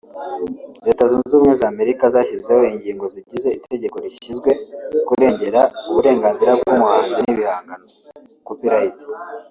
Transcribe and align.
Leta 0.85 1.03
zunze 1.11 1.31
ubumwe 1.33 1.55
za 1.61 1.67
Amerika 1.73 2.03
zashyizeho 2.13 2.61
ingingo 2.73 3.05
zigize 3.13 3.49
itegeko 3.57 3.95
rishyinzwe 4.03 4.49
kurengera 5.07 5.61
uburenganzira 5.89 6.51
bw’umuhanzi 6.59 7.19
n’ibihangano 7.21 7.85
(copyright) 8.47 8.97